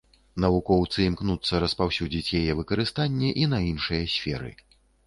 Навукоўцы 0.45 0.97
імкнуцца 1.09 1.61
распаўсюдзіць 1.65 2.35
яе 2.43 2.51
выкарыстанне 2.63 3.29
і 3.45 3.51
на 3.55 3.65
іншыя 3.71 4.13
сферы. 4.17 4.51